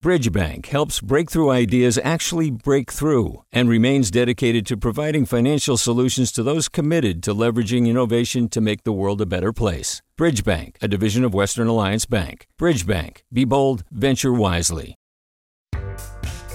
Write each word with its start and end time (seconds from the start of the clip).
Bridgebank 0.00 0.66
helps 0.66 1.00
breakthrough 1.00 1.50
ideas 1.50 1.98
actually 2.04 2.52
break 2.52 2.92
through 2.92 3.42
and 3.50 3.68
remains 3.68 4.12
dedicated 4.12 4.64
to 4.66 4.76
providing 4.76 5.26
financial 5.26 5.76
solutions 5.76 6.30
to 6.30 6.44
those 6.44 6.68
committed 6.68 7.20
to 7.24 7.34
leveraging 7.34 7.88
innovation 7.88 8.48
to 8.50 8.60
make 8.60 8.84
the 8.84 8.92
world 8.92 9.20
a 9.20 9.26
better 9.26 9.52
place. 9.52 10.00
Bridgebank, 10.16 10.76
a 10.80 10.86
division 10.86 11.24
of 11.24 11.34
Western 11.34 11.66
Alliance 11.66 12.06
Bank. 12.06 12.46
Bridgebank, 12.60 13.22
be 13.32 13.44
bold, 13.44 13.82
venture 13.90 14.32
wisely. 14.32 14.94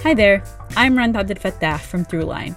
Hi 0.02 0.14
there, 0.14 0.42
I'm 0.74 0.96
Rund 0.96 1.14
Abdelfatah 1.14 1.80
from 1.80 2.06
Throughline. 2.06 2.56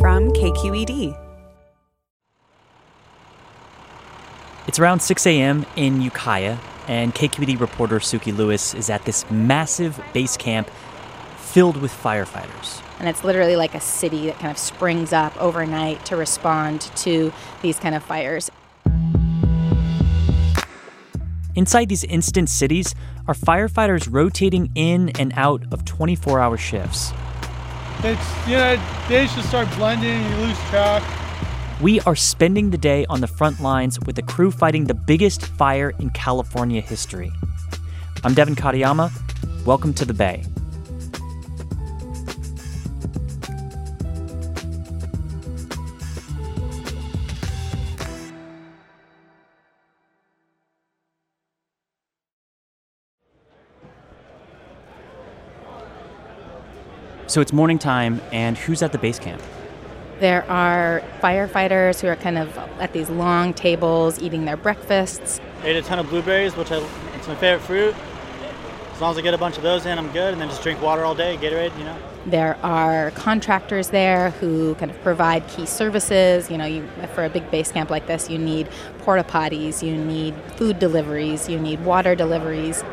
From 0.00 0.30
KQED. 0.32 1.18
It's 4.66 4.78
around 4.78 5.00
6 5.00 5.26
a.m. 5.26 5.66
in 5.76 6.00
Ukiah, 6.00 6.58
and 6.88 7.14
KQED 7.14 7.60
reporter 7.60 7.98
Sukey 7.98 8.36
Lewis 8.36 8.74
is 8.74 8.88
at 8.90 9.04
this 9.04 9.30
massive 9.30 10.00
base 10.12 10.36
camp 10.36 10.70
filled 11.36 11.76
with 11.76 11.92
firefighters. 11.92 12.82
And 12.98 13.08
it's 13.08 13.22
literally 13.22 13.56
like 13.56 13.74
a 13.74 13.80
city 13.80 14.26
that 14.26 14.38
kind 14.38 14.50
of 14.50 14.58
springs 14.58 15.12
up 15.12 15.36
overnight 15.40 16.04
to 16.06 16.16
respond 16.16 16.80
to 16.96 17.32
these 17.60 17.78
kind 17.78 17.94
of 17.94 18.02
fires. 18.02 18.50
Inside 21.54 21.90
these 21.90 22.04
instant 22.04 22.48
cities 22.48 22.94
are 23.28 23.34
firefighters 23.34 24.08
rotating 24.10 24.70
in 24.74 25.10
and 25.18 25.32
out 25.36 25.64
of 25.70 25.84
24 25.84 26.40
hour 26.40 26.56
shifts. 26.56 27.12
It's, 28.04 28.48
you 28.48 28.56
know, 28.56 28.80
they 29.08 29.26
just 29.26 29.48
start 29.48 29.68
blending, 29.76 30.22
you 30.30 30.36
lose 30.36 30.58
track. 30.70 31.02
We 31.80 32.00
are 32.00 32.16
spending 32.16 32.70
the 32.70 32.78
day 32.78 33.06
on 33.08 33.20
the 33.20 33.26
front 33.26 33.60
lines 33.60 33.98
with 34.00 34.16
the 34.16 34.22
crew 34.22 34.50
fighting 34.50 34.84
the 34.84 34.94
biggest 34.94 35.44
fire 35.44 35.90
in 35.98 36.10
California 36.10 36.80
history. 36.80 37.32
I'm 38.24 38.34
Devin 38.34 38.56
Katayama. 38.56 39.10
Welcome 39.64 39.94
to 39.94 40.04
the 40.04 40.14
Bay. 40.14 40.44
So 57.28 57.40
it's 57.40 57.52
morning 57.52 57.78
time, 57.78 58.20
and 58.32 58.58
who's 58.58 58.82
at 58.82 58.92
the 58.92 58.98
base 58.98 59.18
camp? 59.18 59.40
There 60.18 60.48
are 60.50 61.02
firefighters 61.20 62.00
who 62.00 62.08
are 62.08 62.16
kind 62.16 62.36
of 62.36 62.56
at 62.78 62.92
these 62.92 63.08
long 63.08 63.54
tables 63.54 64.20
eating 64.20 64.44
their 64.44 64.56
breakfasts. 64.56 65.40
I 65.62 65.68
ate 65.68 65.76
a 65.76 65.82
ton 65.82 65.98
of 65.98 66.08
blueberries, 66.08 66.56
which 66.56 66.70
I, 66.70 66.78
it's 67.14 67.28
my 67.28 67.34
favorite 67.36 67.64
fruit. 67.64 67.94
As 68.92 69.00
long 69.00 69.12
as 69.12 69.18
I 69.18 69.20
get 69.22 69.34
a 69.34 69.38
bunch 69.38 69.56
of 69.56 69.62
those 69.62 69.86
in, 69.86 69.98
I'm 69.98 70.12
good, 70.12 70.32
and 70.32 70.40
then 70.40 70.48
just 70.48 70.62
drink 70.62 70.82
water 70.82 71.04
all 71.04 71.14
day, 71.14 71.36
Gatorade, 71.36 71.76
you 71.78 71.84
know. 71.84 71.96
There 72.26 72.56
are 72.62 73.10
contractors 73.12 73.88
there 73.88 74.30
who 74.30 74.74
kind 74.76 74.90
of 74.90 75.00
provide 75.02 75.46
key 75.48 75.66
services. 75.66 76.50
You 76.50 76.58
know, 76.58 76.66
you, 76.66 76.88
for 77.14 77.24
a 77.24 77.30
big 77.30 77.50
base 77.50 77.72
camp 77.72 77.90
like 77.90 78.06
this, 78.06 78.28
you 78.28 78.38
need 78.38 78.68
porta 78.98 79.24
potties, 79.24 79.82
you 79.82 79.96
need 79.96 80.34
food 80.56 80.78
deliveries, 80.78 81.48
you 81.48 81.58
need 81.58 81.84
water 81.84 82.14
deliveries 82.14 82.84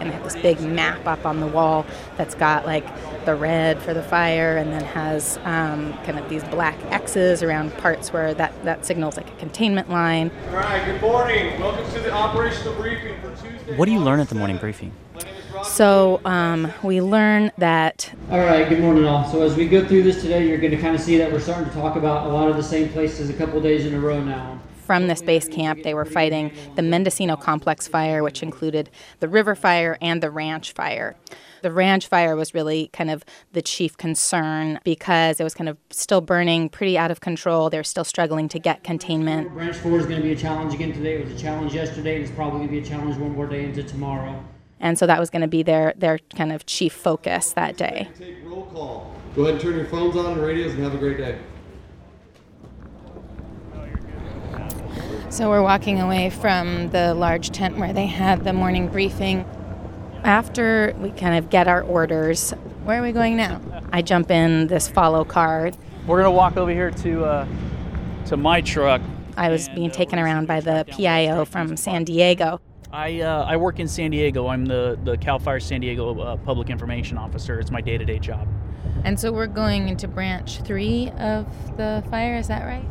and 0.00 0.08
they 0.08 0.14
have 0.14 0.24
this 0.24 0.36
big 0.36 0.60
map 0.60 1.06
up 1.06 1.26
on 1.26 1.40
the 1.40 1.46
wall 1.46 1.86
that's 2.16 2.34
got 2.34 2.66
like 2.66 2.86
the 3.26 3.34
red 3.34 3.80
for 3.80 3.94
the 3.94 4.02
fire 4.02 4.56
and 4.56 4.72
then 4.72 4.82
has 4.82 5.38
um, 5.44 5.92
kind 6.04 6.18
of 6.18 6.28
these 6.28 6.42
black 6.44 6.76
X's 6.86 7.42
around 7.42 7.76
parts 7.76 8.12
where 8.12 8.32
that, 8.34 8.64
that 8.64 8.84
signals 8.86 9.16
like 9.16 9.28
a 9.28 9.36
containment 9.36 9.90
line. 9.90 10.30
All 10.48 10.54
right, 10.54 10.84
good 10.86 11.00
morning. 11.00 11.60
Welcome 11.60 11.90
to 11.92 12.00
the 12.00 12.10
operational 12.10 12.74
briefing 12.74 13.20
for 13.20 13.30
Tuesday. 13.30 13.76
What 13.76 13.84
do 13.84 13.92
you 13.92 14.00
learn 14.00 14.20
at 14.20 14.28
the 14.28 14.34
morning 14.34 14.56
briefing? 14.56 14.92
So 15.64 16.22
um, 16.24 16.72
we 16.82 17.02
learn 17.02 17.52
that. 17.58 18.10
All 18.30 18.38
right, 18.38 18.66
good 18.68 18.80
morning, 18.80 19.04
all. 19.04 19.30
So 19.30 19.42
as 19.42 19.54
we 19.54 19.68
go 19.68 19.86
through 19.86 20.04
this 20.04 20.22
today, 20.22 20.48
you're 20.48 20.58
going 20.58 20.70
to 20.70 20.80
kind 20.80 20.94
of 20.94 21.02
see 21.02 21.18
that 21.18 21.30
we're 21.30 21.40
starting 21.40 21.66
to 21.66 21.74
talk 21.74 21.96
about 21.96 22.26
a 22.26 22.28
lot 22.30 22.48
of 22.48 22.56
the 22.56 22.62
same 22.62 22.88
places 22.88 23.28
a 23.28 23.34
couple 23.34 23.60
days 23.60 23.84
in 23.84 23.94
a 23.94 24.00
row 24.00 24.22
now 24.22 24.60
from 24.90 25.06
this 25.06 25.22
base 25.22 25.46
camp, 25.46 25.84
they 25.84 25.94
were 25.94 26.04
fighting 26.04 26.50
the 26.74 26.82
Mendocino 26.82 27.36
Complex 27.36 27.86
fire, 27.86 28.24
which 28.24 28.42
included 28.42 28.90
the 29.20 29.28
river 29.28 29.54
fire 29.54 29.96
and 30.02 30.20
the 30.20 30.32
ranch 30.32 30.72
fire. 30.72 31.14
The 31.62 31.70
ranch 31.70 32.08
fire 32.08 32.34
was 32.34 32.54
really 32.54 32.90
kind 32.92 33.08
of 33.08 33.24
the 33.52 33.62
chief 33.62 33.96
concern 33.96 34.80
because 34.82 35.38
it 35.38 35.44
was 35.44 35.54
kind 35.54 35.68
of 35.68 35.76
still 35.90 36.20
burning 36.20 36.68
pretty 36.70 36.98
out 36.98 37.12
of 37.12 37.20
control. 37.20 37.70
They're 37.70 37.84
still 37.84 38.02
struggling 38.02 38.48
to 38.48 38.58
get 38.58 38.82
containment. 38.82 39.52
Branch 39.52 39.76
4 39.76 40.00
is 40.00 40.06
going 40.06 40.22
to 40.22 40.24
be 40.24 40.32
a 40.32 40.36
challenge 40.36 40.74
again 40.74 40.92
today. 40.92 41.20
It 41.20 41.24
was 41.24 41.34
a 41.34 41.38
challenge 41.38 41.72
yesterday, 41.72 42.16
and 42.16 42.24
it's 42.24 42.34
probably 42.34 42.58
going 42.58 42.68
to 42.70 42.72
be 42.72 42.78
a 42.80 42.84
challenge 42.84 43.16
one 43.16 43.30
more 43.30 43.46
day 43.46 43.66
into 43.66 43.84
tomorrow. 43.84 44.44
And 44.80 44.98
so 44.98 45.06
that 45.06 45.20
was 45.20 45.30
going 45.30 45.42
to 45.42 45.46
be 45.46 45.62
their, 45.62 45.94
their 45.96 46.18
kind 46.34 46.50
of 46.50 46.66
chief 46.66 46.94
focus 46.94 47.52
that 47.52 47.76
day. 47.76 48.08
Take 48.18 48.38
roll 48.44 48.64
call. 48.64 49.14
Go 49.36 49.42
ahead 49.42 49.54
and 49.54 49.62
turn 49.62 49.76
your 49.76 49.86
phones 49.86 50.16
on 50.16 50.32
and 50.32 50.42
radios 50.42 50.74
and 50.74 50.82
have 50.82 50.96
a 50.96 50.98
great 50.98 51.18
day. 51.18 51.38
So 55.30 55.48
we're 55.48 55.62
walking 55.62 56.00
away 56.00 56.28
from 56.28 56.90
the 56.90 57.14
large 57.14 57.50
tent 57.50 57.78
where 57.78 57.92
they 57.92 58.06
had 58.06 58.42
the 58.42 58.52
morning 58.52 58.88
briefing. 58.88 59.44
After 60.24 60.92
we 60.98 61.12
kind 61.12 61.38
of 61.38 61.50
get 61.50 61.68
our 61.68 61.82
orders, 61.82 62.50
where 62.82 62.98
are 62.98 63.02
we 63.02 63.12
going 63.12 63.36
now? 63.36 63.60
I 63.92 64.02
jump 64.02 64.32
in 64.32 64.66
this 64.66 64.88
follow 64.88 65.24
car. 65.24 65.70
We're 66.04 66.16
gonna 66.16 66.32
walk 66.32 66.56
over 66.56 66.72
here 66.72 66.90
to 66.90 67.24
uh, 67.24 67.46
to 68.26 68.36
my 68.36 68.60
truck. 68.60 69.00
I 69.36 69.50
was 69.50 69.68
being 69.68 69.92
taken 69.92 70.18
around 70.18 70.48
by 70.48 70.58
the 70.58 70.84
PIO 70.90 71.44
from 71.44 71.76
San 71.76 72.02
Diego. 72.02 72.60
I 72.92 73.20
uh, 73.20 73.44
I 73.44 73.56
work 73.56 73.78
in 73.78 73.86
San 73.86 74.10
Diego. 74.10 74.48
I'm 74.48 74.66
the 74.66 74.98
the 75.04 75.16
Cal 75.16 75.38
Fire 75.38 75.60
San 75.60 75.80
Diego 75.80 76.18
uh, 76.18 76.36
Public 76.38 76.70
Information 76.70 77.16
Officer. 77.16 77.60
It's 77.60 77.70
my 77.70 77.80
day 77.80 77.96
to 77.96 78.04
day 78.04 78.18
job. 78.18 78.48
And 79.04 79.18
so 79.18 79.30
we're 79.30 79.46
going 79.46 79.88
into 79.88 80.08
branch 80.08 80.60
three 80.62 81.10
of 81.10 81.46
the 81.76 82.02
fire. 82.10 82.36
Is 82.36 82.48
that 82.48 82.66
right? 82.66 82.84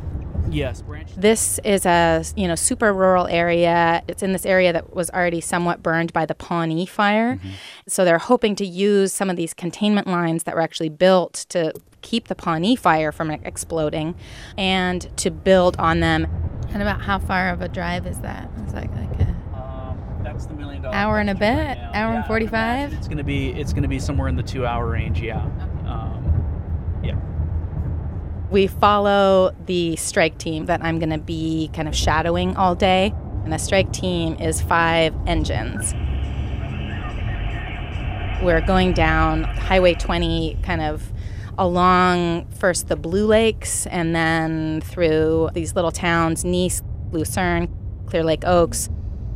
Yes, 0.49 0.81
branch. 0.81 1.09
This 1.15 1.59
is 1.63 1.85
a 1.85 2.23
you 2.35 2.47
know 2.47 2.55
super 2.55 2.93
rural 2.93 3.27
area. 3.27 4.03
It's 4.07 4.23
in 4.23 4.33
this 4.33 4.45
area 4.45 4.73
that 4.73 4.95
was 4.95 5.09
already 5.11 5.41
somewhat 5.41 5.83
burned 5.83 6.13
by 6.13 6.25
the 6.25 6.35
Pawnee 6.35 6.85
fire. 6.85 7.35
Mm-hmm. 7.35 7.49
So 7.87 8.05
they're 8.05 8.17
hoping 8.17 8.55
to 8.55 8.65
use 8.65 9.13
some 9.13 9.29
of 9.29 9.35
these 9.35 9.53
containment 9.53 10.07
lines 10.07 10.43
that 10.43 10.55
were 10.55 10.61
actually 10.61 10.89
built 10.89 11.45
to 11.49 11.73
keep 12.01 12.27
the 12.27 12.35
Pawnee 12.35 12.75
fire 12.75 13.11
from 13.11 13.31
exploding, 13.31 14.15
and 14.57 15.15
to 15.17 15.31
build 15.31 15.75
on 15.77 15.99
them. 15.99 16.27
And 16.71 16.81
about 16.81 17.01
how 17.01 17.19
far 17.19 17.49
of 17.49 17.61
a 17.61 17.67
drive 17.67 18.05
is 18.05 18.19
that? 18.21 18.49
It's 18.63 18.73
like 18.73 18.91
like 18.91 19.19
a 19.19 19.29
um, 19.55 20.21
that's 20.23 20.45
the 20.45 20.53
million 20.53 20.81
dollar 20.81 20.95
hour 20.95 21.19
and 21.19 21.29
a 21.29 21.35
bit, 21.35 21.55
right 21.55 21.77
hour 21.93 22.13
yeah, 22.13 22.17
and 22.17 22.25
forty 22.25 22.47
five. 22.47 22.93
It's 22.93 23.07
gonna 23.07 23.23
be 23.23 23.49
it's 23.49 23.73
gonna 23.73 23.87
be 23.87 23.99
somewhere 23.99 24.27
in 24.27 24.35
the 24.35 24.43
two 24.43 24.65
hour 24.65 24.89
range. 24.89 25.21
Yeah. 25.21 25.41
Um, 25.85 27.01
yeah. 27.03 27.15
We 28.51 28.65
follow 28.65 29.53
the 29.67 29.95
strike 29.95 30.39
team 30.39 30.65
that 30.65 30.83
I'm 30.83 30.97
going 30.97 31.11
to 31.11 31.19
be 31.19 31.69
kind 31.73 31.87
of 31.87 31.95
shadowing 31.95 32.55
all 32.55 32.73
day. 32.73 33.13
And 33.43 33.53
the 33.53 33.59
strike 33.59 33.93
team 33.93 34.35
is 34.35 34.59
five 34.59 35.13
engines. 35.27 35.93
We're 38.41 38.61
going 38.61 38.93
down 38.93 39.43
Highway 39.43 39.93
20, 39.93 40.59
kind 40.63 40.81
of 40.81 41.11
along 41.59 42.47
first 42.51 42.87
the 42.87 42.95
Blue 42.95 43.27
Lakes 43.27 43.85
and 43.87 44.15
then 44.15 44.81
through 44.81 45.49
these 45.53 45.75
little 45.75 45.91
towns 45.91 46.43
Nice, 46.43 46.81
Lucerne, 47.11 47.67
Clearlake 48.05 48.45
Oaks. 48.47 48.89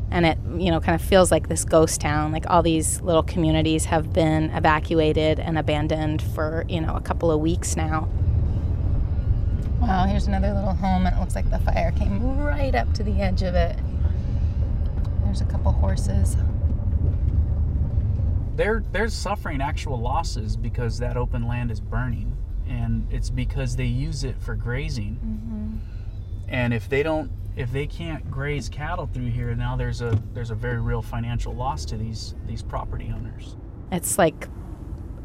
And 0.09 0.25
it, 0.25 0.38
you 0.57 0.71
know, 0.71 0.80
kind 0.80 0.95
of 1.00 1.06
feels 1.06 1.31
like 1.31 1.50
this 1.50 1.66
ghost 1.66 2.01
town. 2.01 2.31
Like 2.31 2.45
all 2.50 2.63
these 2.63 3.01
little 3.01 3.24
communities 3.24 3.86
have 3.86 4.13
been 4.13 4.51
evacuated 4.51 5.39
and 5.39 5.57
abandoned 5.57 6.21
for, 6.21 6.66
you 6.68 6.81
know, 6.81 6.95
a 6.95 7.01
couple 7.01 7.30
of 7.30 7.39
weeks 7.42 7.75
now. 7.75 8.09
Wow, 9.83 10.06
here's 10.06 10.27
another 10.27 10.53
little 10.53 10.74
home, 10.74 11.06
and 11.06 11.13
it 11.13 11.19
looks 11.19 11.35
like 11.35 11.50
the 11.50 11.59
fire 11.59 11.91
came 11.91 12.39
right 12.39 12.74
up 12.74 12.94
to 12.94 13.03
the 13.03 13.19
edge 13.21 13.41
of 13.41 13.53
it. 13.53 13.77
There's 15.25 15.41
a 15.41 15.45
couple 15.45 15.74
horses. 15.74 16.38
They're 18.56 18.81
they're 18.94 19.09
suffering 19.09 19.62
actual 19.62 20.00
losses 20.00 20.56
because 20.56 21.00
that 21.00 21.18
open 21.18 21.50
land 21.50 21.69
is 21.69 21.81
burning, 21.81 22.33
and 22.65 23.06
it's 23.12 23.30
because 23.30 23.75
they 23.75 23.83
use 23.83 24.24
it 24.24 24.41
for 24.41 24.56
grazing. 24.56 25.15
Mm-hmm. 25.15 25.77
And 26.47 26.74
if 26.74 26.88
they 26.88 27.03
don't 27.03 27.30
if 27.57 27.69
they 27.74 27.85
can't 27.85 28.31
graze 28.31 28.69
cattle 28.69 29.09
through 29.13 29.31
here, 29.31 29.53
now 29.53 29.75
there's 29.75 30.01
a 30.01 30.18
there's 30.33 30.51
a 30.51 30.56
very 30.56 30.80
real 30.80 31.01
financial 31.01 31.53
loss 31.53 31.83
to 31.85 31.97
these 31.97 32.35
these 32.47 32.63
property 32.63 33.12
owners. 33.13 33.57
It's 33.91 34.18
like 34.18 34.47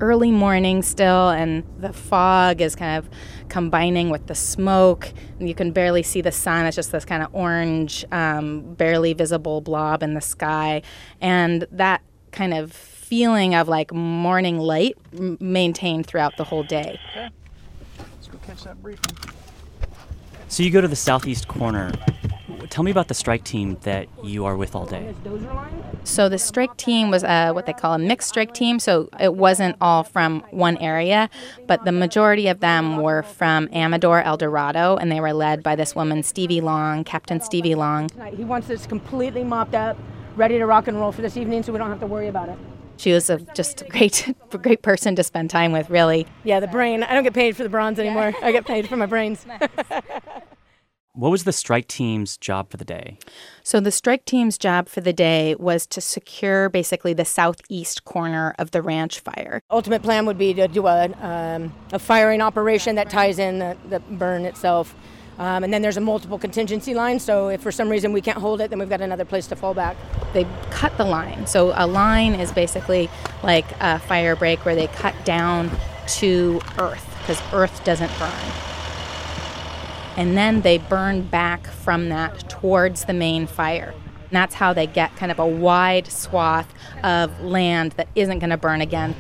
early 0.01 0.31
morning 0.31 0.83
still, 0.83 1.31
and 1.31 1.65
the 1.79 1.93
fog 1.93 2.61
is 2.61 2.75
kind 2.75 2.99
of 2.99 3.11
combining 3.49 4.11
with 4.11 4.27
the 4.27 4.35
smoke. 4.35 5.13
And 5.39 5.49
you 5.49 5.55
can 5.55 5.73
barely 5.73 6.03
see 6.03 6.21
the 6.21 6.33
sun. 6.33 6.67
It's 6.67 6.77
just 6.77 6.93
this 6.93 7.05
kind 7.05 7.23
of 7.23 7.35
orange, 7.35 8.05
um, 8.13 8.75
barely 8.75 9.13
visible 9.13 9.61
blob 9.61 10.03
in 10.03 10.15
the 10.15 10.21
sky. 10.21 10.83
And 11.21 11.67
that 11.73 12.03
kind 12.33 12.55
of 12.55 12.73
feeling 12.73 13.55
of 13.55 13.69
like 13.69 13.93
morning 13.93 14.59
light 14.59 14.97
m- 15.17 15.39
maintained 15.41 16.07
throughout 16.07 16.37
the 16.37 16.45
whole 16.45 16.63
day. 16.63 17.01
Okay. 17.11 17.31
Let's 17.99 18.29
go 18.29 18.39
catch 18.47 18.65
that 18.65 18.83
briefing. 18.83 19.17
So 20.49 20.63
you 20.63 20.71
go 20.71 20.81
to 20.81 20.89
the 20.89 20.97
southeast 20.97 21.49
corner. 21.49 21.93
Tell 22.71 22.85
me 22.85 22.91
about 22.91 23.09
the 23.09 23.15
strike 23.15 23.45
team 23.45 23.79
that 23.83 24.09
you 24.23 24.45
are 24.45 24.57
with 24.57 24.75
all 24.75 24.87
day. 24.87 25.15
So 26.05 26.29
the 26.29 26.39
strike 26.39 26.77
team 26.77 27.11
was 27.11 27.25
uh, 27.25 27.53
what 27.53 27.67
they 27.67 27.73
call 27.73 27.95
a 27.95 27.99
mixed 27.99 28.29
strike 28.29 28.55
team. 28.55 28.79
So 28.79 29.09
it 29.19 29.35
wasn't 29.35 29.77
all 29.81 30.05
from 30.05 30.41
one 30.51 30.77
area, 30.79 31.31
but 31.67 31.85
the 31.85 31.93
majority 31.93 32.49
of 32.49 32.61
them 32.61 32.99
were 32.99 33.23
from 33.23 33.69
Amador, 33.73 34.23
El 34.23 34.37
Dorado, 34.37 34.97
and 34.97 35.11
they 35.11 35.21
were 35.21 35.33
led 35.33 35.63
by 35.63 35.77
this 35.77 35.95
woman, 35.95 36.23
Stevie 36.23 36.61
Long, 36.61 37.05
Captain 37.05 37.41
Stevie 37.41 37.75
Long. 37.75 38.09
He 38.37 38.45
wants 38.45 38.69
this 38.69 38.87
completely 38.87 39.45
mopped 39.45 39.75
up, 39.75 39.97
ready 40.37 40.59
to 40.59 40.67
rock 40.67 40.89
and 40.89 40.99
roll 40.99 41.13
for 41.13 41.23
this 41.23 41.37
evening, 41.37 41.63
so 41.63 41.73
we 41.73 41.79
don't 41.79 41.91
have 41.91 42.01
to 42.01 42.07
worry 42.07 42.29
about 42.29 42.49
it. 42.49 42.59
She 42.99 43.13
was 43.13 43.31
a 43.31 43.39
just 43.55 43.83
a 43.83 43.85
great, 43.85 44.35
great 44.51 44.83
person 44.83 45.15
to 45.17 45.23
spend 45.23 45.51
time 45.51 45.73
with, 45.73 45.89
really. 45.89 46.27
Yeah, 46.43 46.59
the 46.59 46.67
brain. 46.67 47.05
I 47.05 47.15
don't 47.15 47.23
get 47.23 47.35
paid 47.35 47.57
for 47.57 47.63
the 47.63 47.69
bronze 47.69 47.99
anymore. 47.99 48.35
I 48.43 48.51
get 48.51 48.67
paid 48.67 48.89
for 48.89 48.97
my 48.97 49.07
brains. 49.07 49.47
What 51.19 51.33
was 51.33 51.43
the 51.43 51.53
strike 51.53 51.89
team's 51.89 52.37
job 52.37 52.71
for 52.71 52.77
the 52.77 52.85
day? 52.85 53.19
So 53.65 53.81
the 53.81 53.91
strike 53.91 54.25
team's 54.25 54.57
job 54.57 54.89
for 54.89 55.01
the 55.01 55.13
day 55.13 55.57
was 55.57 55.85
to 55.89 56.01
secure 56.01 56.69
basically 56.69 57.13
the 57.13 57.25
southeast 57.25 58.05
corner 58.05 58.55
of 58.57 58.71
the 58.71 58.83
ranch 58.83 59.19
fire. 59.19 59.61
Ultimate 59.69 60.05
plan 60.05 60.27
would 60.27 60.39
be 60.39 60.55
to 60.55 60.69
do 60.69 60.87
a, 60.87 61.11
um, 61.21 61.75
a 61.93 61.99
firing 61.99 62.41
operation 62.41 62.95
that 62.95 63.11
ties 63.11 63.41
in 63.41 63.59
the, 63.59 63.77
the 63.89 63.99
burn 63.99 64.45
itself. 64.45 64.95
Um, 65.41 65.65
and 65.65 65.75
then 65.75 65.83
there's 65.83 65.97
a 65.97 66.01
multiple 66.01 66.39
contingency 66.39 66.95
line, 66.95 67.19
so 67.19 67.49
if 67.49 67.63
for 67.63 67.73
some 67.73 67.89
reason 67.89 68.13
we 68.13 68.21
can't 68.21 68.39
hold 68.39 68.61
it, 68.61 68.71
then 68.71 68.79
we've 68.79 68.89
got 68.89 69.01
another 69.01 69.25
place 69.25 69.49
to 69.49 69.57
fall 69.57 69.75
back. 69.75 69.97
They 70.35 70.47
cut 70.71 70.97
the 70.99 71.05
line. 71.05 71.49
So 71.49 71.73
a 71.75 71.89
line 71.89 72.35
is 72.35 72.53
basically 72.53 73.11
like 73.43 73.67
a 73.81 73.99
fire 73.99 74.37
break 74.37 74.65
where 74.65 74.77
they 74.77 74.87
cut 74.87 75.17
down 75.25 75.69
to 76.19 76.61
earth 76.79 77.05
because 77.23 77.43
earth 77.53 77.83
doesn't 77.83 78.17
burn. 78.21 78.68
And 80.19 80.37
then 80.37 80.63
they 80.63 80.79
burn 80.79 81.23
back 81.23 81.69
from 81.69 82.09
that 82.09 82.51
towards 82.51 83.05
the 83.05 83.13
main 83.13 83.47
fire. 83.47 83.95
And 83.95 84.33
that's 84.33 84.57
how 84.57 84.73
they 84.73 84.89
get 84.89 85.15
kind 85.15 85.31
of 85.31 85.39
a 85.39 85.47
wide 85.47 86.09
swath 86.09 86.75
of 87.05 87.41
land 87.41 87.93
that 87.93 88.09
isn't 88.17 88.41
going 88.41 88.51
to 88.51 88.57
burn 88.57 88.81
again. 88.81 89.15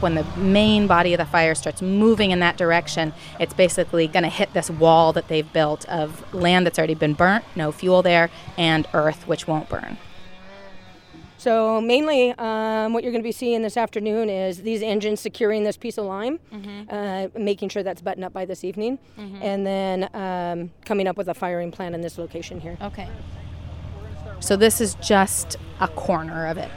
When 0.00 0.14
the 0.14 0.24
main 0.38 0.86
body 0.86 1.12
of 1.12 1.18
the 1.18 1.26
fire 1.26 1.54
starts 1.54 1.82
moving 1.82 2.30
in 2.30 2.40
that 2.40 2.56
direction, 2.56 3.12
it's 3.38 3.52
basically 3.52 4.06
going 4.06 4.22
to 4.22 4.30
hit 4.30 4.54
this 4.54 4.70
wall 4.70 5.12
that 5.12 5.28
they've 5.28 5.52
built 5.52 5.86
of 5.90 6.32
land 6.32 6.64
that's 6.64 6.78
already 6.78 6.94
been 6.94 7.12
burnt, 7.12 7.44
no 7.54 7.72
fuel 7.72 8.00
there, 8.00 8.30
and 8.56 8.86
earth, 8.94 9.28
which 9.28 9.46
won't 9.46 9.68
burn. 9.68 9.98
So 11.38 11.80
mainly, 11.80 12.32
um, 12.32 12.92
what 12.92 13.04
you're 13.04 13.12
going 13.12 13.22
to 13.22 13.28
be 13.28 13.32
seeing 13.32 13.62
this 13.62 13.76
afternoon 13.76 14.28
is 14.28 14.62
these 14.62 14.82
engines 14.82 15.20
securing 15.20 15.62
this 15.62 15.76
piece 15.76 15.96
of 15.96 16.04
line, 16.04 16.40
uh, 16.90 17.28
making 17.38 17.68
sure 17.68 17.84
that's 17.84 18.02
buttoned 18.02 18.24
up 18.24 18.32
by 18.32 18.44
this 18.44 18.64
evening, 18.64 18.98
and 19.40 19.64
then 19.64 20.08
um, 20.14 20.70
coming 20.84 21.06
up 21.06 21.16
with 21.16 21.28
a 21.28 21.34
firing 21.34 21.70
plan 21.70 21.94
in 21.94 22.00
this 22.00 22.18
location 22.18 22.60
here. 22.60 22.76
Okay. 22.82 23.08
So 24.40 24.56
this 24.56 24.80
is 24.80 24.96
just 24.96 25.56
a 25.80 25.88
corner 25.88 26.46
of 26.46 26.58
it. 26.58 26.70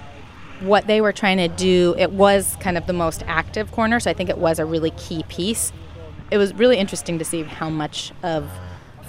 What 0.62 0.86
they 0.86 1.02
were 1.02 1.12
trying 1.12 1.38
to 1.38 1.48
do, 1.48 1.96
it 1.98 2.12
was 2.12 2.56
kind 2.60 2.78
of 2.78 2.86
the 2.86 2.94
most 2.94 3.24
active 3.26 3.72
corner, 3.72 4.00
so 4.00 4.12
I 4.12 4.14
think 4.14 4.30
it 4.30 4.38
was 4.38 4.60
a 4.60 4.66
really 4.66 4.92
key 4.92 5.24
piece. 5.28 5.74
It 6.30 6.38
was 6.38 6.54
really 6.54 6.78
interesting 6.78 7.18
to 7.18 7.26
see 7.26 7.42
how 7.44 7.70
much 7.70 8.12
of 8.22 8.48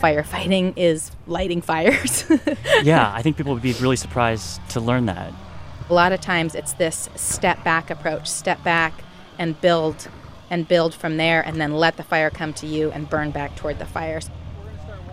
firefighting 0.00 0.74
is 0.76 1.10
lighting 1.26 1.62
fires. 1.62 2.24
yeah, 2.82 3.12
I 3.12 3.22
think 3.22 3.36
people 3.36 3.52
would 3.52 3.62
be 3.62 3.72
really 3.74 3.96
surprised 3.96 4.60
to 4.70 4.80
learn 4.80 5.06
that. 5.06 5.32
A 5.88 5.94
lot 5.94 6.12
of 6.12 6.20
times 6.20 6.54
it's 6.54 6.72
this 6.74 7.08
step 7.14 7.62
back 7.64 7.90
approach, 7.90 8.28
step 8.28 8.62
back 8.62 8.92
and 9.38 9.60
build 9.60 10.08
and 10.50 10.68
build 10.68 10.94
from 10.94 11.16
there 11.16 11.40
and 11.40 11.60
then 11.60 11.72
let 11.72 11.96
the 11.96 12.02
fire 12.02 12.30
come 12.30 12.52
to 12.52 12.66
you 12.66 12.90
and 12.92 13.08
burn 13.08 13.30
back 13.30 13.56
toward 13.56 13.78
the 13.78 13.86
fires. 13.86 14.30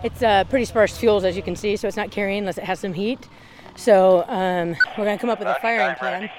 It's 0.02 0.22
uh, 0.22 0.44
pretty 0.44 0.64
sparse 0.64 0.96
fuels, 0.96 1.24
as 1.24 1.36
you 1.36 1.42
can 1.42 1.56
see, 1.56 1.76
so 1.76 1.88
it's 1.88 1.96
not 1.96 2.10
carrying 2.10 2.40
unless 2.40 2.58
it 2.58 2.64
has 2.64 2.80
some 2.80 2.92
heat. 2.92 3.28
So 3.76 4.24
um, 4.28 4.76
we're 4.96 5.04
going 5.04 5.16
to 5.16 5.20
come 5.20 5.30
up 5.30 5.38
with 5.38 5.48
a 5.48 5.56
firing 5.60 5.96
plan. 5.96 6.30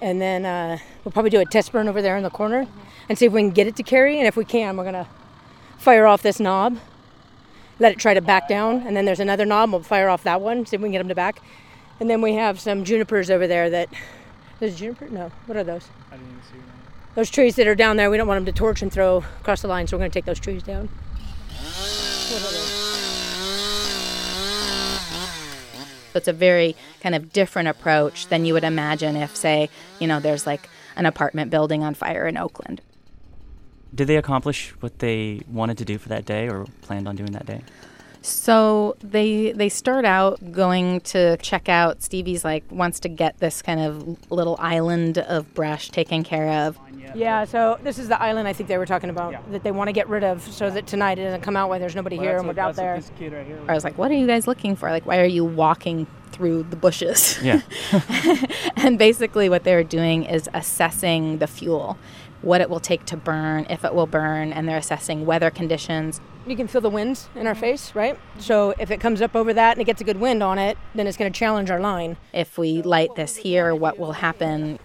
And 0.00 0.20
then 0.20 0.44
uh, 0.44 0.78
we'll 1.04 1.12
probably 1.12 1.30
do 1.30 1.40
a 1.40 1.44
test 1.44 1.72
burn 1.72 1.88
over 1.88 2.02
there 2.02 2.16
in 2.16 2.22
the 2.22 2.30
corner 2.30 2.66
and 3.08 3.16
see 3.16 3.26
if 3.26 3.32
we 3.32 3.40
can 3.40 3.50
get 3.50 3.66
it 3.66 3.76
to 3.76 3.82
carry. 3.82 4.18
And 4.18 4.26
if 4.26 4.36
we 4.36 4.44
can, 4.44 4.76
we're 4.76 4.84
going 4.84 4.94
to 4.94 5.06
fire 5.78 6.06
off 6.06 6.22
this 6.22 6.40
knob, 6.40 6.78
let 7.78 7.92
it 7.92 7.98
try 7.98 8.14
to 8.14 8.20
back 8.20 8.48
down. 8.48 8.86
And 8.86 8.96
then 8.96 9.04
there's 9.04 9.20
another 9.20 9.44
knob, 9.44 9.70
we'll 9.70 9.82
fire 9.82 10.08
off 10.08 10.22
that 10.24 10.40
one, 10.40 10.66
see 10.66 10.76
if 10.76 10.82
we 10.82 10.86
can 10.86 10.92
get 10.92 10.98
them 10.98 11.08
to 11.08 11.14
back. 11.14 11.40
And 12.00 12.10
then 12.10 12.20
we 12.20 12.34
have 12.34 12.60
some 12.60 12.84
junipers 12.84 13.30
over 13.30 13.46
there 13.46 13.70
that. 13.70 13.88
There's 14.60 14.76
juniper? 14.76 15.08
No. 15.08 15.30
What 15.46 15.56
are 15.56 15.64
those? 15.64 15.88
I 16.10 16.16
didn't 16.16 16.30
even 16.30 16.42
see 16.44 16.58
them. 16.58 16.72
Those 17.14 17.30
trees 17.30 17.56
that 17.56 17.66
are 17.66 17.74
down 17.74 17.96
there, 17.96 18.10
we 18.10 18.16
don't 18.16 18.28
want 18.28 18.44
them 18.44 18.52
to 18.52 18.58
torch 18.58 18.82
and 18.82 18.92
throw 18.92 19.24
across 19.40 19.62
the 19.62 19.68
line, 19.68 19.86
so 19.86 19.96
we're 19.96 20.00
going 20.00 20.10
to 20.10 20.14
take 20.14 20.26
those 20.26 20.40
trees 20.40 20.62
down. 20.62 20.88
What 20.88 22.42
are 22.42 22.52
those? 22.52 22.86
So 26.12 26.18
it's 26.18 26.28
a 26.28 26.32
very 26.32 26.76
kind 27.02 27.14
of 27.14 27.32
different 27.32 27.68
approach 27.68 28.28
than 28.28 28.44
you 28.46 28.54
would 28.54 28.64
imagine 28.64 29.16
if, 29.16 29.36
say, 29.36 29.68
you 29.98 30.06
know, 30.06 30.20
there's 30.20 30.46
like 30.46 30.68
an 30.96 31.04
apartment 31.04 31.50
building 31.50 31.82
on 31.82 31.94
fire 31.94 32.26
in 32.26 32.38
Oakland. 32.38 32.80
Did 33.94 34.08
they 34.08 34.16
accomplish 34.16 34.70
what 34.80 34.98
they 34.98 35.40
wanted 35.50 35.78
to 35.78 35.84
do 35.84 35.98
for 35.98 36.08
that 36.10 36.24
day 36.24 36.48
or 36.48 36.66
planned 36.82 37.08
on 37.08 37.16
doing 37.16 37.32
that 37.32 37.46
day? 37.46 37.62
So 38.26 38.96
they 39.04 39.52
they 39.52 39.68
start 39.68 40.04
out 40.04 40.50
going 40.50 41.00
to 41.02 41.36
check 41.36 41.68
out. 41.68 42.02
Stevie's 42.02 42.44
like 42.44 42.64
wants 42.72 42.98
to 43.00 43.08
get 43.08 43.38
this 43.38 43.62
kind 43.62 43.78
of 43.78 44.32
little 44.32 44.56
island 44.58 45.18
of 45.18 45.54
brush 45.54 45.90
taken 45.90 46.24
care 46.24 46.66
of. 46.66 46.76
Yeah, 47.14 47.44
so 47.44 47.78
this 47.84 48.00
is 48.00 48.08
the 48.08 48.20
island 48.20 48.48
I 48.48 48.52
think 48.52 48.68
they 48.68 48.78
were 48.78 48.84
talking 48.84 49.10
about 49.10 49.50
that 49.52 49.62
they 49.62 49.70
want 49.70 49.86
to 49.88 49.92
get 49.92 50.08
rid 50.08 50.24
of 50.24 50.42
so 50.42 50.68
that 50.70 50.88
tonight 50.88 51.20
it 51.20 51.24
doesn't 51.24 51.42
come 51.42 51.56
out 51.56 51.70
when 51.70 51.80
there's 51.80 51.94
nobody 51.94 52.18
here 52.18 52.36
and 52.36 52.48
we're 52.48 52.60
out 52.60 52.74
there. 52.74 53.00
I 53.68 53.74
was 53.74 53.84
like, 53.84 53.96
"What 53.96 54.10
are 54.10 54.14
you 54.14 54.26
guys 54.26 54.48
looking 54.48 54.74
for? 54.74 54.90
Like, 54.90 55.06
why 55.06 55.20
are 55.20 55.24
you 55.24 55.44
walking 55.44 56.08
through 56.32 56.64
the 56.64 56.76
bushes?" 56.76 57.38
Yeah. 57.40 57.60
and 58.76 58.98
basically, 58.98 59.48
what 59.48 59.62
they're 59.62 59.84
doing 59.84 60.24
is 60.24 60.50
assessing 60.52 61.38
the 61.38 61.46
fuel, 61.46 61.96
what 62.42 62.60
it 62.60 62.68
will 62.68 62.80
take 62.80 63.04
to 63.06 63.16
burn, 63.16 63.66
if 63.70 63.84
it 63.84 63.94
will 63.94 64.08
burn, 64.08 64.52
and 64.52 64.68
they're 64.68 64.76
assessing 64.76 65.26
weather 65.26 65.50
conditions. 65.50 66.20
You 66.46 66.54
can 66.54 66.68
feel 66.68 66.80
the 66.80 66.90
winds 66.90 67.28
in 67.34 67.48
our 67.48 67.56
face, 67.56 67.92
right? 67.94 68.16
So 68.38 68.72
if 68.78 68.92
it 68.92 69.00
comes 69.00 69.20
up 69.20 69.34
over 69.34 69.52
that 69.52 69.72
and 69.72 69.80
it 69.80 69.84
gets 69.84 70.00
a 70.00 70.04
good 70.04 70.18
wind 70.18 70.44
on 70.44 70.58
it, 70.58 70.78
then 70.94 71.08
it's 71.08 71.16
going 71.16 71.32
to 71.32 71.36
challenge 71.36 71.70
our 71.70 71.80
line. 71.80 72.16
If 72.32 72.56
we 72.56 72.82
light 72.82 73.16
this 73.16 73.34
here, 73.34 73.74
what 73.74 73.98
will 73.98 74.12
happen? 74.12 74.78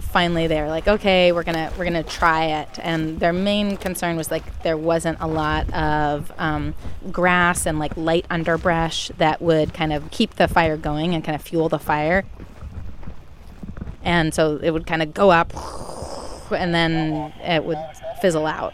Finally, 0.00 0.46
they're 0.46 0.68
like, 0.68 0.86
okay, 0.86 1.32
we're 1.32 1.42
gonna 1.42 1.72
we're 1.78 1.86
gonna 1.86 2.02
try 2.02 2.44
it. 2.44 2.68
And 2.82 3.18
their 3.18 3.32
main 3.32 3.78
concern 3.78 4.18
was 4.18 4.30
like 4.30 4.62
there 4.62 4.76
wasn't 4.76 5.16
a 5.22 5.26
lot 5.26 5.72
of 5.72 6.30
um, 6.36 6.74
grass 7.10 7.64
and 7.64 7.78
like 7.78 7.96
light 7.96 8.26
underbrush 8.28 9.08
that 9.16 9.40
would 9.40 9.72
kind 9.72 9.90
of 9.90 10.10
keep 10.10 10.34
the 10.34 10.48
fire 10.48 10.76
going 10.76 11.14
and 11.14 11.24
kind 11.24 11.34
of 11.34 11.40
fuel 11.40 11.70
the 11.70 11.78
fire. 11.78 12.26
And 14.04 14.34
so 14.34 14.58
it 14.62 14.72
would 14.72 14.86
kind 14.86 15.00
of 15.02 15.14
go 15.14 15.30
up, 15.30 15.54
and 16.52 16.74
then 16.74 17.32
it 17.42 17.64
would 17.64 17.78
fizzle 18.20 18.46
out 18.46 18.72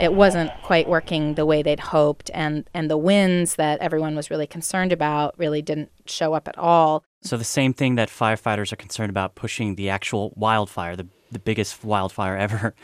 it 0.00 0.14
wasn't 0.14 0.50
quite 0.62 0.88
working 0.88 1.34
the 1.34 1.44
way 1.44 1.62
they'd 1.62 1.80
hoped 1.80 2.30
and 2.32 2.68
and 2.72 2.90
the 2.90 2.96
winds 2.96 3.56
that 3.56 3.78
everyone 3.80 4.16
was 4.16 4.30
really 4.30 4.46
concerned 4.46 4.92
about 4.92 5.38
really 5.38 5.60
didn't 5.62 5.90
show 6.06 6.32
up 6.32 6.48
at 6.48 6.56
all 6.58 7.04
So 7.22 7.36
the 7.36 7.44
same 7.44 7.74
thing 7.74 7.96
that 7.96 8.08
firefighters 8.08 8.72
are 8.72 8.76
concerned 8.76 9.10
about 9.10 9.34
pushing 9.34 9.74
the 9.74 9.90
actual 9.90 10.32
wildfire, 10.36 10.96
the 10.96 11.06
the 11.30 11.38
biggest 11.38 11.84
wildfire 11.84 12.36
ever, 12.46 12.74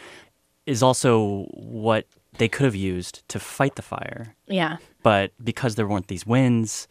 is 0.66 0.82
also 0.82 1.44
what 1.54 2.06
they 2.38 2.48
could 2.48 2.64
have 2.64 2.76
used 2.76 3.26
to 3.28 3.38
fight 3.40 3.76
the 3.76 3.82
fire. 3.82 4.36
yeah 4.46 4.76
But 5.02 5.32
because 5.42 5.74
there 5.76 5.86
weren't 5.88 6.08
these 6.08 6.26
winds, 6.26 6.86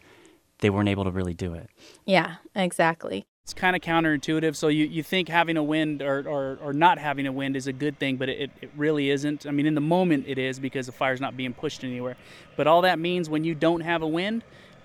they 0.58 0.70
weren't 0.70 0.88
able 0.88 1.04
to 1.04 1.10
really 1.12 1.34
do 1.34 1.54
it. 1.54 1.68
yeah 2.04 2.36
exactly 2.54 3.26
It's 3.46 3.54
kind 3.54 3.76
of 3.76 3.82
counterintuitive. 3.82 4.56
So 4.56 4.66
you, 4.66 4.86
you 4.86 5.04
think 5.04 5.28
having 5.28 5.56
a 5.56 5.62
wind 5.62 6.02
or, 6.02 6.28
or, 6.28 6.58
or 6.60 6.72
not 6.72 6.98
having 6.98 7.28
a 7.28 7.32
wind 7.32 7.54
is 7.54 7.68
a 7.68 7.72
good 7.72 7.96
thing, 7.96 8.16
but 8.16 8.28
it, 8.28 8.50
it 8.60 8.72
really 8.76 9.08
isn't. 9.08 9.46
I 9.46 9.52
mean, 9.52 9.66
in 9.66 9.76
the 9.76 9.80
moment 9.80 10.24
it 10.26 10.36
is 10.36 10.58
because 10.58 10.86
the 10.86 10.92
fire's 10.92 11.20
not 11.20 11.36
being 11.36 11.54
pushed 11.54 11.84
anywhere. 11.84 12.16
But 12.56 12.66
all 12.66 12.82
that 12.82 12.98
means 12.98 13.30
when 13.30 13.44
you 13.44 13.54
don't 13.54 13.82
have 13.82 14.02
a 14.02 14.08
wind, 14.08 14.42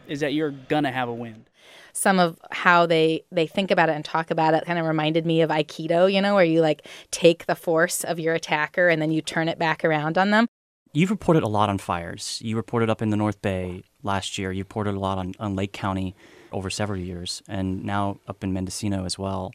is 0.08 0.20
that 0.20 0.36
you're 0.36 0.52
gonna 0.52 0.92
have 0.92 1.10
a 1.10 1.14
wind. 1.14 1.50
Some 1.92 2.20
of 2.20 2.40
how 2.52 2.86
they 2.86 3.24
they 3.32 3.48
think 3.48 3.72
about 3.72 3.90
it 3.90 3.94
and 3.94 4.06
talk 4.06 4.30
about 4.30 4.54
it 4.54 4.64
kind 4.66 4.78
of 4.78 4.86
reminded 4.86 5.26
me 5.26 5.42
of 5.42 5.50
aikido, 5.50 6.14
you 6.14 6.22
know, 6.22 6.36
where 6.36 6.46
you 6.46 6.62
like 6.62 6.86
take 7.10 7.48
the 7.48 7.56
force 7.56 8.04
of 8.04 8.20
your 8.20 8.36
attacker 8.36 8.90
and 8.90 9.02
then 9.02 9.10
you 9.10 9.24
turn 9.24 9.48
it 9.48 9.58
back 9.58 9.84
around 9.84 10.20
on 10.20 10.30
them. 10.30 10.46
You've 10.94 11.10
reported 11.10 11.42
a 11.42 11.48
lot 11.48 11.70
on 11.70 11.80
fires. 11.80 12.40
You 12.44 12.58
reported 12.58 12.92
up 12.92 13.02
in 13.02 13.10
the 13.10 13.18
North 13.18 13.42
Bay 13.42 13.86
last 14.04 14.38
year. 14.38 14.52
You 14.52 14.60
reported 14.60 14.94
a 14.94 15.00
lot 15.00 15.18
on, 15.18 15.34
on 15.40 15.56
Lake 15.56 15.74
County 15.74 16.16
over 16.52 16.70
several 16.70 17.00
years, 17.00 17.42
and 17.48 17.84
now 17.84 18.18
up 18.28 18.44
in 18.44 18.54
Mendocino 18.54 19.06
as 19.06 19.18
well. 19.18 19.52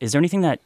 Is 0.00 0.12
there 0.12 0.20
anything 0.20 0.40
that 0.42 0.60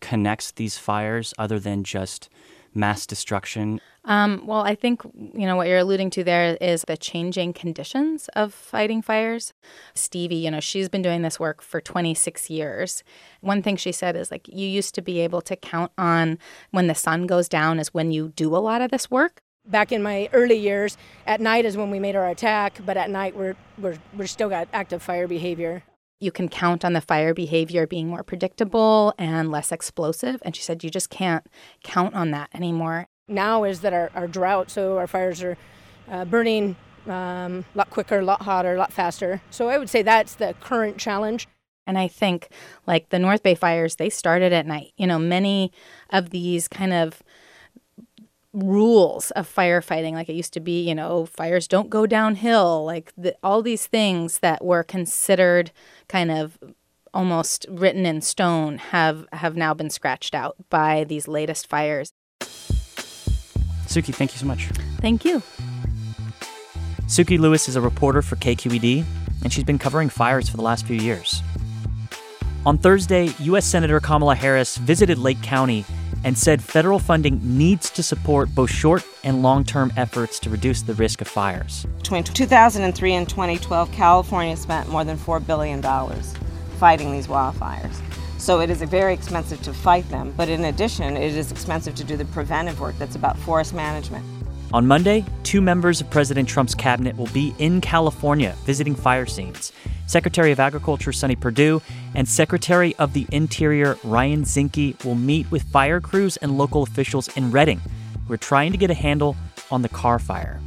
connects 0.00 0.52
these 0.52 0.78
fires 0.78 1.34
other 1.38 1.58
than 1.58 1.84
just 1.84 2.28
mass 2.74 3.06
destruction? 3.06 3.80
Um, 4.06 4.42
well, 4.46 4.60
I 4.60 4.74
think 4.74 5.02
you 5.04 5.46
know 5.46 5.56
what 5.56 5.66
you're 5.66 5.78
alluding 5.78 6.10
to 6.10 6.24
there 6.24 6.58
is 6.60 6.84
the 6.86 6.96
changing 6.96 7.54
conditions 7.54 8.28
of 8.36 8.52
fighting 8.52 9.00
fires. 9.00 9.54
Stevie, 9.94 10.36
you 10.36 10.50
know, 10.50 10.60
she's 10.60 10.88
been 10.88 11.00
doing 11.00 11.22
this 11.22 11.40
work 11.40 11.62
for 11.62 11.80
26 11.80 12.50
years. 12.50 13.02
One 13.40 13.62
thing 13.62 13.76
she 13.76 13.92
said 13.92 14.16
is 14.16 14.30
like 14.30 14.46
you 14.48 14.66
used 14.66 14.94
to 14.96 15.02
be 15.02 15.20
able 15.20 15.40
to 15.42 15.56
count 15.56 15.92
on 15.96 16.38
when 16.70 16.86
the 16.86 16.94
sun 16.94 17.26
goes 17.26 17.48
down 17.48 17.78
is 17.78 17.94
when 17.94 18.12
you 18.12 18.28
do 18.36 18.54
a 18.54 18.58
lot 18.58 18.82
of 18.82 18.90
this 18.90 19.10
work. 19.10 19.40
Back 19.66 19.92
in 19.92 20.02
my 20.02 20.28
early 20.34 20.58
years, 20.58 20.98
at 21.26 21.40
night 21.40 21.64
is 21.64 21.74
when 21.76 21.90
we 21.90 21.98
made 21.98 22.16
our 22.16 22.28
attack, 22.28 22.80
but 22.84 22.98
at 22.98 23.08
night 23.08 23.34
we're 23.34 23.56
we're 23.78 23.96
we're 24.14 24.26
still 24.26 24.50
got 24.50 24.68
active 24.74 25.02
fire 25.02 25.26
behavior. 25.26 25.82
You 26.20 26.30
can 26.30 26.48
count 26.48 26.84
on 26.84 26.92
the 26.92 27.00
fire 27.00 27.32
behavior 27.32 27.86
being 27.86 28.08
more 28.08 28.22
predictable 28.22 29.14
and 29.18 29.50
less 29.50 29.72
explosive. 29.72 30.42
And 30.44 30.54
she 30.54 30.62
said 30.62 30.84
you 30.84 30.90
just 30.90 31.08
can't 31.08 31.46
count 31.82 32.14
on 32.14 32.30
that 32.32 32.50
anymore. 32.54 33.06
Now 33.26 33.64
is 33.64 33.80
that 33.80 33.94
our, 33.94 34.10
our 34.14 34.26
drought, 34.26 34.70
so 34.70 34.98
our 34.98 35.06
fires 35.06 35.42
are 35.42 35.56
uh, 36.10 36.26
burning 36.26 36.76
um, 37.06 37.64
a 37.74 37.78
lot 37.78 37.90
quicker, 37.90 38.18
a 38.18 38.24
lot 38.24 38.42
hotter, 38.42 38.74
a 38.74 38.78
lot 38.78 38.92
faster. 38.92 39.40
So 39.50 39.68
I 39.68 39.78
would 39.78 39.88
say 39.88 40.02
that's 40.02 40.34
the 40.34 40.54
current 40.60 40.98
challenge. 40.98 41.48
And 41.86 41.98
I 41.98 42.08
think, 42.08 42.48
like 42.86 43.10
the 43.10 43.18
North 43.18 43.42
Bay 43.42 43.54
fires, 43.54 43.96
they 43.96 44.08
started 44.08 44.52
at 44.52 44.66
night. 44.66 44.92
You 44.96 45.06
know, 45.06 45.18
many 45.18 45.70
of 46.10 46.30
these 46.30 46.68
kind 46.68 46.94
of 46.94 47.22
rules 48.54 49.30
of 49.32 49.52
firefighting 49.52 50.12
like 50.12 50.28
it 50.28 50.34
used 50.34 50.52
to 50.52 50.60
be 50.60 50.80
you 50.88 50.94
know 50.94 51.26
fires 51.26 51.66
don't 51.66 51.90
go 51.90 52.06
downhill 52.06 52.84
like 52.84 53.12
the, 53.16 53.36
all 53.42 53.62
these 53.62 53.86
things 53.86 54.38
that 54.38 54.64
were 54.64 54.84
considered 54.84 55.72
kind 56.08 56.30
of 56.30 56.56
almost 57.12 57.66
written 57.68 58.06
in 58.06 58.20
stone 58.20 58.78
have 58.78 59.26
have 59.32 59.56
now 59.56 59.74
been 59.74 59.90
scratched 59.90 60.34
out 60.34 60.54
by 60.70 61.04
these 61.04 61.26
latest 61.26 61.66
fires 61.66 62.12
Sukey, 63.86 64.14
thank 64.14 64.32
you 64.32 64.38
so 64.38 64.46
much. 64.46 64.68
thank 65.00 65.24
you 65.24 65.42
Sukey 67.06 67.38
Lewis 67.38 67.68
is 67.68 67.76
a 67.76 67.82
reporter 67.82 68.22
for 68.22 68.36
KQED, 68.36 69.04
and 69.42 69.52
she's 69.52 69.62
been 69.62 69.78
covering 69.78 70.08
fires 70.08 70.48
for 70.48 70.56
the 70.56 70.62
last 70.62 70.86
few 70.86 70.96
years. 70.96 71.42
On 72.64 72.78
Thursday, 72.78 73.30
U.S. 73.40 73.66
Senator 73.66 74.00
Kamala 74.00 74.34
Harris 74.34 74.78
visited 74.78 75.18
Lake 75.18 75.40
County 75.42 75.84
and 76.24 76.36
said 76.36 76.62
federal 76.62 76.98
funding 76.98 77.40
needs 77.42 77.90
to 77.90 78.02
support 78.02 78.52
both 78.54 78.70
short 78.70 79.06
and 79.22 79.42
long 79.42 79.62
term 79.62 79.92
efforts 79.96 80.40
to 80.40 80.50
reduce 80.50 80.82
the 80.82 80.94
risk 80.94 81.20
of 81.20 81.28
fires. 81.28 81.86
Between 81.98 82.24
2003 82.24 83.12
and 83.12 83.28
2012, 83.28 83.92
California 83.92 84.56
spent 84.56 84.88
more 84.88 85.04
than 85.04 85.16
$4 85.16 85.46
billion 85.46 85.82
fighting 86.78 87.12
these 87.12 87.28
wildfires. 87.28 88.00
So 88.38 88.60
it 88.60 88.68
is 88.68 88.82
very 88.82 89.14
expensive 89.14 89.62
to 89.62 89.72
fight 89.72 90.06
them, 90.10 90.34
but 90.36 90.48
in 90.48 90.64
addition, 90.64 91.16
it 91.16 91.34
is 91.34 91.52
expensive 91.52 91.94
to 91.94 92.04
do 92.04 92.16
the 92.16 92.26
preventive 92.26 92.80
work 92.80 92.98
that's 92.98 93.16
about 93.16 93.38
forest 93.38 93.72
management. 93.72 94.24
On 94.74 94.88
Monday, 94.88 95.24
two 95.44 95.60
members 95.60 96.00
of 96.00 96.10
President 96.10 96.48
Trump's 96.48 96.74
cabinet 96.74 97.16
will 97.16 97.28
be 97.28 97.54
in 97.60 97.80
California 97.80 98.56
visiting 98.64 98.96
fire 98.96 99.24
scenes. 99.24 99.70
Secretary 100.08 100.50
of 100.50 100.58
Agriculture 100.58 101.12
Sonny 101.12 101.36
Perdue 101.36 101.80
and 102.16 102.26
Secretary 102.26 102.92
of 102.96 103.12
the 103.12 103.24
Interior 103.30 103.96
Ryan 104.02 104.42
Zinke 104.42 105.04
will 105.04 105.14
meet 105.14 105.48
with 105.52 105.62
fire 105.62 106.00
crews 106.00 106.38
and 106.38 106.58
local 106.58 106.82
officials 106.82 107.28
in 107.36 107.52
Redding 107.52 107.80
who 108.26 108.34
are 108.34 108.36
trying 108.36 108.72
to 108.72 108.76
get 108.76 108.90
a 108.90 108.94
handle 108.94 109.36
on 109.70 109.82
the 109.82 109.88
Carr 109.88 110.18
fire. 110.18 110.58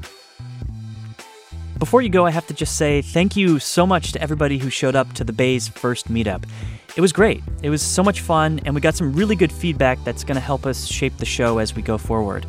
Before 1.78 2.02
you 2.02 2.08
go, 2.08 2.26
I 2.26 2.32
have 2.32 2.48
to 2.48 2.54
just 2.54 2.78
say 2.78 3.02
thank 3.02 3.36
you 3.36 3.60
so 3.60 3.86
much 3.86 4.14
to 4.14 4.22
everybody 4.22 4.58
who 4.58 4.70
showed 4.70 4.96
up 4.96 5.12
to 5.16 5.26
the 5.26 5.34
Bay's 5.34 5.68
first 5.68 6.08
meetup. 6.10 6.46
It 6.96 7.02
was 7.02 7.12
great. 7.12 7.44
It 7.62 7.70
was 7.70 7.82
so 7.82 8.04
much 8.04 8.22
fun, 8.22 8.62
and 8.64 8.74
we 8.74 8.80
got 8.80 8.96
some 8.96 9.12
really 9.12 9.36
good 9.36 9.52
feedback 9.52 10.02
that's 10.06 10.24
going 10.24 10.36
to 10.36 10.42
help 10.42 10.66
us 10.66 10.88
shape 10.88 11.18
the 11.18 11.26
show 11.26 11.58
as 11.58 11.76
we 11.76 11.82
go 11.82 11.98
forward. 11.98 12.46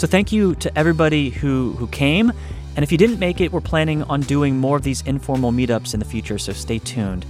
So 0.00 0.06
thank 0.06 0.32
you 0.32 0.54
to 0.54 0.78
everybody 0.78 1.28
who, 1.28 1.72
who 1.72 1.86
came. 1.88 2.32
And 2.74 2.82
if 2.82 2.90
you 2.90 2.96
didn't 2.96 3.18
make 3.18 3.38
it, 3.42 3.52
we're 3.52 3.60
planning 3.60 4.02
on 4.04 4.22
doing 4.22 4.56
more 4.56 4.78
of 4.78 4.82
these 4.82 5.02
informal 5.02 5.52
meetups 5.52 5.92
in 5.92 6.00
the 6.00 6.06
future, 6.06 6.38
so 6.38 6.54
stay 6.54 6.78
tuned. 6.78 7.26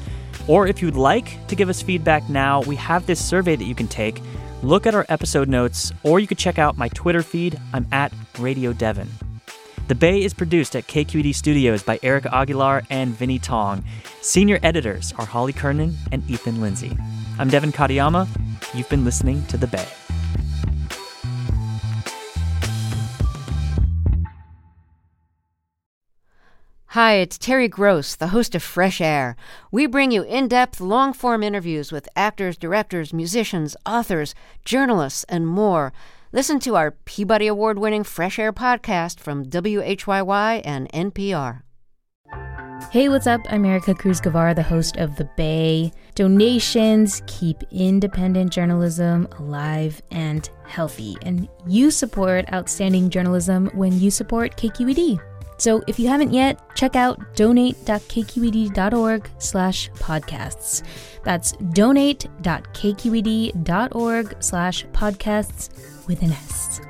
Or 0.46 0.68
if 0.68 0.80
you'd 0.80 0.94
like 0.94 1.44
to 1.48 1.56
give 1.56 1.68
us 1.68 1.82
feedback 1.82 2.28
now, 2.28 2.62
we 2.62 2.76
have 2.76 3.06
this 3.06 3.18
survey 3.18 3.56
that 3.56 3.64
you 3.64 3.74
can 3.74 3.88
take. 3.88 4.22
Look 4.62 4.86
at 4.86 4.94
our 4.94 5.04
episode 5.08 5.48
notes, 5.48 5.90
or 6.04 6.20
you 6.20 6.28
could 6.28 6.38
check 6.38 6.60
out 6.60 6.78
my 6.78 6.86
Twitter 6.90 7.24
feed. 7.24 7.60
I'm 7.72 7.88
at 7.90 8.12
Radio 8.38 8.72
Devin. 8.72 9.08
The 9.88 9.96
Bay 9.96 10.22
is 10.22 10.32
produced 10.32 10.76
at 10.76 10.86
KQED 10.86 11.34
Studios 11.34 11.82
by 11.82 11.98
Eric 12.04 12.26
Aguilar 12.26 12.84
and 12.88 13.18
Vinnee 13.18 13.42
Tong. 13.42 13.82
Senior 14.20 14.60
editors 14.62 15.12
are 15.18 15.26
Holly 15.26 15.52
Kernan 15.52 15.96
and 16.12 16.22
Ethan 16.30 16.60
Lindsey. 16.60 16.96
I'm 17.36 17.48
Devin 17.48 17.72
Katayama. 17.72 18.28
You've 18.74 18.88
been 18.88 19.04
listening 19.04 19.44
to 19.46 19.56
The 19.56 19.66
Bay. 19.66 19.88
Hi, 26.94 27.12
it's 27.12 27.38
Terry 27.38 27.68
Gross, 27.68 28.16
the 28.16 28.34
host 28.34 28.56
of 28.56 28.64
Fresh 28.64 29.00
Air. 29.00 29.36
We 29.70 29.86
bring 29.86 30.10
you 30.10 30.24
in 30.24 30.48
depth, 30.48 30.80
long 30.80 31.12
form 31.12 31.44
interviews 31.44 31.92
with 31.92 32.08
actors, 32.16 32.56
directors, 32.56 33.12
musicians, 33.12 33.76
authors, 33.86 34.34
journalists, 34.64 35.22
and 35.28 35.46
more. 35.46 35.92
Listen 36.32 36.58
to 36.58 36.74
our 36.74 36.90
Peabody 36.90 37.46
Award 37.46 37.78
winning 37.78 38.02
Fresh 38.02 38.40
Air 38.40 38.52
podcast 38.52 39.20
from 39.20 39.44
WHYY 39.44 40.62
and 40.64 40.90
NPR. 40.90 41.62
Hey, 42.90 43.08
what's 43.08 43.28
up? 43.28 43.42
I'm 43.48 43.64
Erica 43.64 43.94
Cruz 43.94 44.20
Guevara, 44.20 44.52
the 44.52 44.64
host 44.64 44.96
of 44.96 45.14
The 45.14 45.30
Bay. 45.36 45.92
Donations 46.16 47.22
keep 47.28 47.62
independent 47.70 48.52
journalism 48.52 49.28
alive 49.38 50.02
and 50.10 50.50
healthy, 50.64 51.16
and 51.22 51.48
you 51.68 51.92
support 51.92 52.52
outstanding 52.52 53.10
journalism 53.10 53.70
when 53.74 54.00
you 54.00 54.10
support 54.10 54.56
KQED. 54.56 55.20
So 55.60 55.82
if 55.86 55.98
you 55.98 56.08
haven't 56.08 56.32
yet, 56.32 56.58
check 56.74 56.96
out 56.96 57.36
donate.kqed.org 57.36 59.30
slash 59.38 59.90
podcasts. 59.90 60.82
That's 61.22 61.52
donate.kqed.org 61.52 64.36
slash 64.40 64.86
podcasts 64.86 66.08
with 66.08 66.22
an 66.22 66.32
S. 66.32 66.80